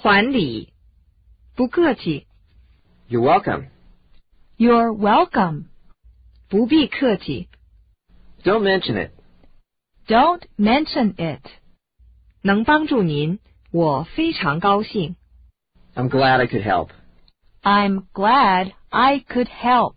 [0.00, 0.72] 还礼，
[1.56, 2.28] 不客气
[3.08, 3.70] ，You're welcome.
[4.56, 5.64] You're welcome.
[6.48, 7.48] 不必客气
[8.44, 9.10] ，Don't mention it.
[10.06, 11.44] Don't mention it.
[12.42, 13.40] 能帮助您，
[13.72, 15.16] 我非常高兴。
[15.96, 16.90] I'm glad I could help.
[17.62, 19.96] I'm glad I could help.